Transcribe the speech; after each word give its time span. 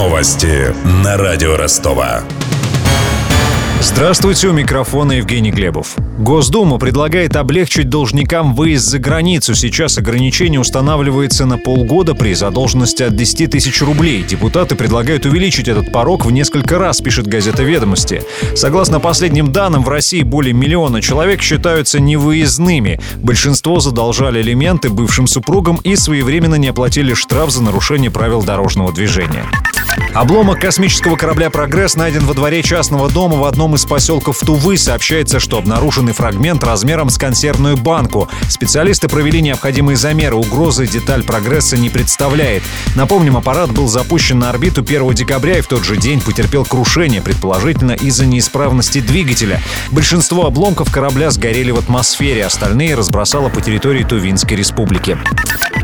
Новости 0.00 0.74
на 1.04 1.18
радио 1.18 1.58
Ростова. 1.58 2.22
Здравствуйте, 3.82 4.48
у 4.48 4.52
микрофона 4.52 5.12
Евгений 5.12 5.50
Глебов. 5.50 5.94
Госдума 6.18 6.78
предлагает 6.78 7.36
облегчить 7.36 7.90
должникам 7.90 8.54
выезд 8.54 8.86
за 8.86 8.98
границу. 8.98 9.54
Сейчас 9.54 9.98
ограничение 9.98 10.58
устанавливается 10.58 11.44
на 11.44 11.58
полгода 11.58 12.14
при 12.14 12.32
задолженности 12.32 13.02
от 13.02 13.14
10 13.14 13.50
тысяч 13.50 13.82
рублей. 13.82 14.22
Депутаты 14.22 14.74
предлагают 14.74 15.26
увеличить 15.26 15.68
этот 15.68 15.92
порог 15.92 16.24
в 16.24 16.30
несколько 16.30 16.78
раз, 16.78 17.02
пишет 17.02 17.26
газета 17.26 17.62
«Ведомости». 17.62 18.22
Согласно 18.54 19.00
последним 19.00 19.52
данным, 19.52 19.82
в 19.82 19.88
России 19.90 20.22
более 20.22 20.54
миллиона 20.54 21.02
человек 21.02 21.42
считаются 21.42 22.00
невыездными. 22.00 23.00
Большинство 23.16 23.80
задолжали 23.80 24.40
элементы 24.40 24.88
бывшим 24.88 25.26
супругам 25.26 25.76
и 25.84 25.94
своевременно 25.94 26.54
не 26.54 26.68
оплатили 26.68 27.12
штраф 27.12 27.50
за 27.50 27.62
нарушение 27.62 28.10
правил 28.10 28.42
дорожного 28.42 28.92
движения. 28.92 29.44
Обломок 30.14 30.60
космического 30.60 31.14
корабля 31.14 31.50
«Прогресс» 31.50 31.94
найден 31.94 32.24
во 32.24 32.34
дворе 32.34 32.64
частного 32.64 33.08
дома 33.08 33.36
в 33.36 33.44
одном 33.44 33.76
из 33.76 33.84
поселков 33.84 34.40
Тувы. 34.40 34.76
Сообщается, 34.76 35.38
что 35.38 35.56
обнаруженный 35.56 36.12
фрагмент 36.12 36.64
размером 36.64 37.10
с 37.10 37.16
консервную 37.16 37.76
банку. 37.76 38.28
Специалисты 38.48 39.08
провели 39.08 39.40
необходимые 39.40 39.96
замеры. 39.96 40.34
Угрозы 40.34 40.88
деталь 40.88 41.22
«Прогресса» 41.22 41.76
не 41.76 41.90
представляет. 41.90 42.64
Напомним, 42.96 43.36
аппарат 43.36 43.70
был 43.70 43.86
запущен 43.86 44.40
на 44.40 44.50
орбиту 44.50 44.80
1 44.80 45.10
декабря 45.14 45.58
и 45.58 45.60
в 45.60 45.68
тот 45.68 45.84
же 45.84 45.96
день 45.96 46.20
потерпел 46.20 46.64
крушение, 46.64 47.22
предположительно 47.22 47.92
из-за 47.92 48.26
неисправности 48.26 49.00
двигателя. 49.00 49.62
Большинство 49.92 50.44
обломков 50.46 50.90
корабля 50.92 51.30
сгорели 51.30 51.70
в 51.70 51.78
атмосфере, 51.78 52.44
остальные 52.44 52.96
разбросало 52.96 53.48
по 53.48 53.60
территории 53.60 54.02
Тувинской 54.02 54.56
республики. 54.56 55.16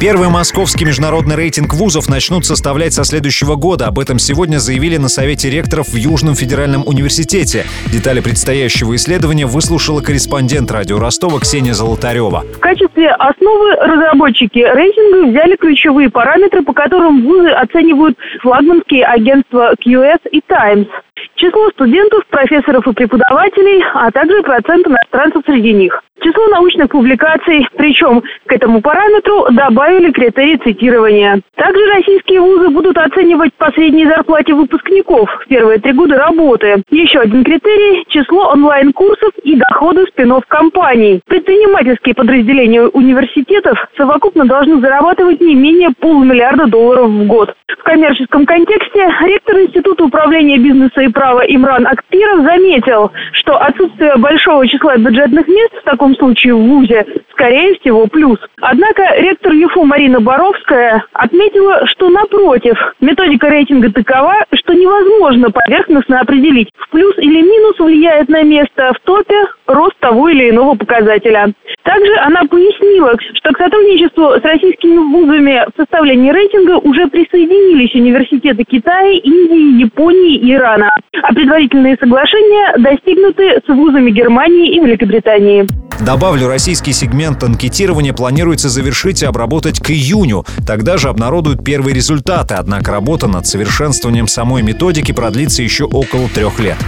Первый 0.00 0.30
московский 0.30 0.86
международный 0.86 1.36
рейтинг 1.36 1.74
вузов 1.74 2.08
начнут 2.08 2.46
составлять 2.46 2.94
со 2.94 3.04
следующего 3.04 3.56
года. 3.56 3.86
Об 3.86 3.98
этом 3.98 4.18
сегодня 4.18 4.56
заявили 4.56 4.96
на 4.96 5.10
Совете 5.10 5.50
ректоров 5.50 5.88
в 5.88 5.94
Южном 5.94 6.34
федеральном 6.34 6.88
университете. 6.88 7.66
Детали 7.92 8.20
предстоящего 8.20 8.96
исследования 8.96 9.44
выслушала 9.44 10.00
корреспондент 10.00 10.72
радио 10.72 10.98
Ростова 10.98 11.38
Ксения 11.40 11.74
Золотарева. 11.74 12.44
В 12.56 12.60
качестве 12.60 13.10
основы 13.10 13.76
разработчики 13.76 14.60
рейтинга 14.60 15.28
взяли 15.32 15.56
ключевые 15.56 16.08
параметры, 16.08 16.62
по 16.62 16.72
которым 16.72 17.22
вузы 17.26 17.50
оценивают 17.50 18.16
флагманские 18.40 19.04
агентства 19.04 19.74
QS 19.86 20.20
и 20.32 20.40
Times. 20.48 20.88
Число 21.34 21.68
студентов, 21.72 22.24
профессоров 22.30 22.86
и 22.86 22.92
преподавателей, 22.94 23.84
а 23.92 24.10
также 24.10 24.42
процент 24.42 24.86
иностранцев 24.86 25.42
среди 25.44 25.74
них 25.74 26.02
число 26.20 26.46
научных 26.48 26.88
публикаций, 26.90 27.66
причем 27.76 28.22
к 28.46 28.52
этому 28.52 28.80
параметру 28.80 29.46
добавили 29.50 30.12
критерий 30.12 30.58
цитирования. 30.58 31.40
Также 31.56 31.84
российские 31.86 32.40
вузы 32.40 32.68
будут 32.68 32.96
оценивать 32.98 33.54
по 33.54 33.70
средней 33.72 34.06
зарплате 34.06 34.54
выпускников 34.54 35.28
в 35.44 35.48
первые 35.48 35.78
три 35.78 35.92
года 35.92 36.16
работы. 36.16 36.82
Еще 36.90 37.20
один 37.20 37.44
критерий– 37.44 38.04
число 38.08 38.50
онлайн-курсов 38.52 39.32
и 39.42 39.56
доходы 39.56 40.06
спинов 40.06 40.44
компаний. 40.46 41.20
Предпринимательские 41.26 42.14
подразделения 42.14 42.82
университетов 42.82 43.78
совокупно 43.96 44.44
должны 44.44 44.80
зарабатывать 44.80 45.40
не 45.40 45.54
менее 45.54 45.90
полумиллиарда 45.98 46.66
долларов 46.66 47.08
в 47.10 47.26
год. 47.26 47.54
В 47.68 47.82
коммерческом 47.82 48.46
контексте 48.46 49.08
ректор 49.22 49.60
Института 49.60 50.04
управления 50.04 50.58
бизнеса 50.58 51.00
и 51.02 51.08
права 51.08 51.40
Имран 51.40 51.86
Акпиров 51.86 52.44
заметил, 52.44 53.10
что 53.32 53.56
отсутствие 53.56 54.16
большого 54.16 54.66
числа 54.66 54.96
бюджетных 54.96 55.48
мест 55.48 55.72
в 55.80 55.84
таком 55.84 56.09
случае 56.16 56.54
в 56.54 56.62
ВУЗе, 56.62 57.06
скорее 57.32 57.74
всего, 57.78 58.06
плюс. 58.06 58.38
Однако 58.60 59.02
ректор 59.16 59.52
ЮФУ 59.52 59.84
Марина 59.84 60.20
Боровская 60.20 61.04
отметила, 61.12 61.86
что 61.86 62.08
напротив, 62.08 62.76
методика 63.00 63.48
рейтинга 63.48 63.90
такова, 63.92 64.34
что 64.54 64.74
невозможно 64.74 65.50
поверхностно 65.50 66.20
определить, 66.20 66.68
в 66.76 66.90
плюс 66.90 67.16
или 67.18 67.42
минус 67.42 67.78
влияет 67.78 68.28
на 68.28 68.42
место 68.42 68.92
в 68.94 69.00
топе 69.06 69.46
рост 69.66 69.98
того 70.00 70.28
или 70.28 70.50
иного 70.50 70.74
показателя. 70.74 71.52
Также 71.82 72.14
она 72.16 72.42
пояснила, 72.44 73.14
что 73.34 73.52
к 73.52 73.58
сотрудничеству 73.58 74.32
с 74.38 74.42
российскими 74.42 74.98
вузами 74.98 75.64
в 75.72 75.80
составлении 75.80 76.30
рейтинга 76.30 76.78
уже 76.78 77.06
присоединились 77.08 77.94
университеты 77.94 78.64
Китая, 78.64 79.12
Индии, 79.12 79.82
Японии 79.82 80.36
и 80.36 80.52
Ирана. 80.52 80.90
А 81.22 81.34
предварительные 81.34 81.96
соглашения 81.98 82.74
достигнуты 82.78 83.60
с 83.64 83.68
вузами 83.68 84.10
Германии 84.10 84.74
и 84.74 84.80
Великобритании. 84.80 85.89
Добавлю, 86.00 86.48
российский 86.48 86.94
сегмент 86.94 87.44
анкетирования 87.44 88.14
планируется 88.14 88.70
завершить 88.70 89.22
и 89.22 89.26
обработать 89.26 89.80
к 89.80 89.90
июню. 89.90 90.46
Тогда 90.66 90.96
же 90.96 91.08
обнародуют 91.08 91.62
первые 91.62 91.94
результаты, 91.94 92.54
однако 92.54 92.90
работа 92.90 93.26
над 93.26 93.46
совершенствованием 93.46 94.26
самой 94.26 94.62
методики 94.62 95.12
продлится 95.12 95.62
еще 95.62 95.84
около 95.84 96.28
трех 96.30 96.58
лет. 96.58 96.78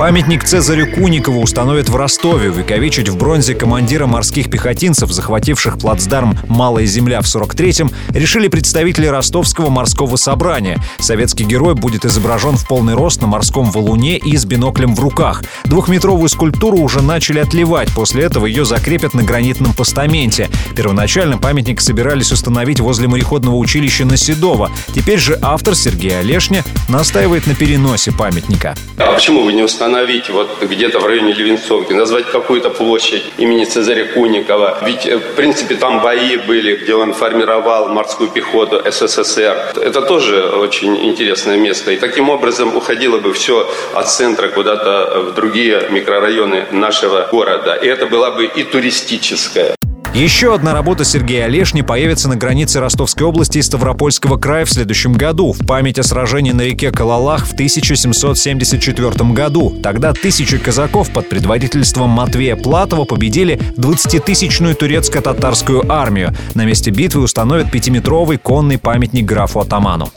Памятник 0.00 0.44
Цезарю 0.44 0.90
Куникову 0.90 1.42
установят 1.42 1.90
в 1.90 1.94
Ростове. 1.94 2.48
Увековечить 2.48 3.10
в 3.10 3.18
бронзе 3.18 3.54
командира 3.54 4.06
морских 4.06 4.50
пехотинцев, 4.50 5.12
захвативших 5.12 5.76
плацдарм 5.76 6.38
«Малая 6.48 6.86
земля» 6.86 7.20
в 7.20 7.26
43-м, 7.26 7.90
решили 8.08 8.48
представители 8.48 9.04
Ростовского 9.04 9.68
морского 9.68 10.16
собрания. 10.16 10.78
Советский 11.00 11.44
герой 11.44 11.74
будет 11.74 12.06
изображен 12.06 12.56
в 12.56 12.66
полный 12.66 12.94
рост 12.94 13.20
на 13.20 13.26
морском 13.26 13.70
валуне 13.70 14.16
и 14.16 14.38
с 14.38 14.46
биноклем 14.46 14.94
в 14.94 15.00
руках. 15.00 15.44
Двухметровую 15.66 16.30
скульптуру 16.30 16.78
уже 16.78 17.02
начали 17.02 17.40
отливать. 17.40 17.90
После 17.94 18.22
этого 18.22 18.46
ее 18.46 18.64
закрепят 18.64 19.12
на 19.12 19.22
гранитном 19.22 19.74
постаменте. 19.74 20.48
Первоначально 20.74 21.36
памятник 21.36 21.82
собирались 21.82 22.32
установить 22.32 22.80
возле 22.80 23.06
мореходного 23.06 23.56
училища 23.56 24.06
на 24.06 24.16
Седово. 24.16 24.70
Теперь 24.94 25.18
же 25.18 25.38
автор 25.42 25.74
Сергей 25.74 26.18
Олешня 26.18 26.64
настаивает 26.88 27.46
на 27.46 27.54
переносе 27.54 28.12
памятника. 28.12 28.74
А 28.96 29.12
почему 29.12 29.44
вы 29.44 29.52
не 29.52 29.62
установили 29.62 29.89
установить 29.90 30.30
вот 30.30 30.48
где-то 30.62 31.00
в 31.00 31.06
районе 31.06 31.32
Левинцовки, 31.32 31.92
назвать 31.92 32.26
какую-то 32.30 32.70
площадь 32.70 33.24
имени 33.38 33.64
Цезаря 33.64 34.04
Куникова. 34.04 34.78
Ведь, 34.82 35.06
э, 35.06 35.16
в 35.16 35.34
принципе, 35.34 35.74
там 35.74 36.00
бои 36.00 36.36
были, 36.36 36.76
где 36.76 36.94
он 36.94 37.12
формировал 37.12 37.88
морскую 37.88 38.30
пехоту 38.30 38.80
СССР. 38.90 39.72
Это 39.82 40.02
тоже 40.02 40.42
очень 40.42 40.96
интересное 40.96 41.56
место. 41.56 41.90
И 41.90 41.96
таким 41.96 42.30
образом 42.30 42.76
уходило 42.76 43.18
бы 43.18 43.32
все 43.32 43.68
от 43.94 44.08
центра 44.08 44.48
куда-то 44.48 45.22
в 45.30 45.34
другие 45.34 45.88
микрорайоны 45.90 46.66
нашего 46.70 47.28
города. 47.32 47.74
И 47.74 47.86
это 47.88 48.06
была 48.06 48.30
бы 48.30 48.44
и 48.44 48.62
туристическая. 48.62 49.79
Еще 50.14 50.52
одна 50.52 50.74
работа 50.74 51.04
Сергея 51.04 51.44
Олешни 51.44 51.82
появится 51.82 52.28
на 52.28 52.34
границе 52.34 52.80
Ростовской 52.80 53.24
области 53.24 53.58
и 53.58 53.62
Ставропольского 53.62 54.38
края 54.38 54.64
в 54.64 54.70
следующем 54.70 55.12
году 55.12 55.52
в 55.52 55.64
память 55.64 56.00
о 56.00 56.02
сражении 56.02 56.50
на 56.50 56.62
реке 56.62 56.90
Калалах 56.90 57.46
в 57.46 57.52
1774 57.52 59.32
году. 59.32 59.70
Тогда 59.80 60.12
тысячи 60.12 60.58
казаков 60.58 61.12
под 61.12 61.28
предводительством 61.28 62.10
Матвея 62.10 62.56
Платова 62.56 63.04
победили 63.04 63.56
20-тысячную 63.76 64.74
турецко-татарскую 64.74 65.90
армию. 65.90 66.34
На 66.54 66.64
месте 66.64 66.90
битвы 66.90 67.22
установят 67.22 67.70
пятиметровый 67.70 68.38
конный 68.38 68.78
памятник 68.78 69.24
графу 69.24 69.60
Атаману. 69.60 70.08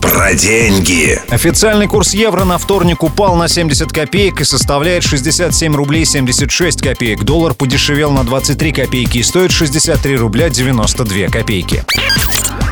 Про 0.00 0.34
деньги. 0.34 1.20
Официальный 1.28 1.86
курс 1.86 2.14
евро 2.14 2.44
на 2.44 2.58
вторник 2.58 3.02
упал 3.02 3.36
на 3.36 3.48
70 3.48 3.92
копеек 3.92 4.40
и 4.40 4.44
составляет 4.44 5.02
67 5.02 5.74
рублей 5.74 6.04
76 6.04 6.82
копеек. 6.82 7.24
Доллар 7.24 7.54
подешевел 7.54 8.10
на 8.10 8.24
23 8.24 8.72
копейки 8.72 9.18
и 9.18 9.22
стоит 9.22 9.50
63 9.52 10.16
рубля 10.16 10.48
92 10.48 11.28
копейки. 11.28 11.84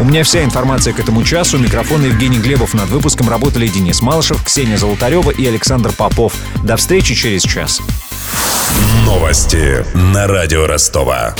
У 0.00 0.04
меня 0.04 0.24
вся 0.24 0.42
информация 0.42 0.92
к 0.92 0.98
этому 0.98 1.22
часу. 1.22 1.58
Микрофон 1.58 2.04
Евгений 2.04 2.38
Глебов. 2.38 2.74
Над 2.74 2.88
выпуском 2.88 3.28
работали 3.28 3.68
Денис 3.68 4.02
Малышев, 4.02 4.42
Ксения 4.42 4.76
Золотарева 4.76 5.30
и 5.30 5.46
Александр 5.46 5.92
Попов. 5.92 6.34
До 6.64 6.76
встречи 6.76 7.14
через 7.14 7.42
час. 7.42 7.80
Новости 9.04 9.84
на 9.94 10.26
радио 10.26 10.66
Ростова. 10.66 11.34